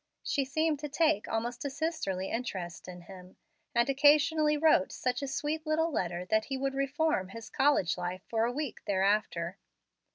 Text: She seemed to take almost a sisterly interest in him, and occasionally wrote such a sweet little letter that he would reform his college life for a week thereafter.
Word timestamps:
She 0.23 0.45
seemed 0.45 0.79
to 0.79 0.89
take 0.89 1.27
almost 1.27 1.63
a 1.63 1.69
sisterly 1.69 2.31
interest 2.31 2.87
in 2.87 3.01
him, 3.01 3.37
and 3.75 3.87
occasionally 3.87 4.57
wrote 4.57 4.91
such 4.91 5.21
a 5.21 5.27
sweet 5.27 5.63
little 5.67 5.91
letter 5.91 6.25
that 6.25 6.45
he 6.45 6.57
would 6.57 6.73
reform 6.73 7.27
his 7.29 7.51
college 7.51 7.99
life 7.99 8.23
for 8.27 8.43
a 8.45 8.51
week 8.51 8.83
thereafter. 8.85 9.59